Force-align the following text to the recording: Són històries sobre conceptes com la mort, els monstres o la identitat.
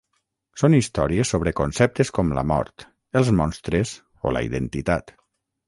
Són 0.61 0.75
històries 0.77 1.33
sobre 1.33 1.53
conceptes 1.59 2.11
com 2.19 2.33
la 2.39 2.45
mort, 2.53 2.87
els 3.21 3.31
monstres 3.43 3.95
o 4.31 4.35
la 4.39 4.45
identitat. 4.51 5.19